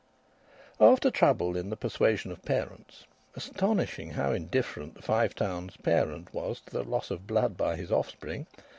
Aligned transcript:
After 0.79 1.11
trouble 1.11 1.55
in 1.55 1.69
the 1.69 1.77
persuasion 1.77 2.31
of 2.31 2.41
parents 2.41 3.03
astonishing 3.35 4.09
how 4.13 4.31
indifferent 4.31 4.95
the 4.95 5.03
Five 5.03 5.35
Towns' 5.35 5.77
parent 5.77 6.33
was 6.33 6.59
to 6.61 6.71
the 6.71 6.83
loss 6.83 7.11
of 7.11 7.27
blood 7.27 7.55
by 7.55 7.75
his 7.75 7.91
offspring! 7.91 8.47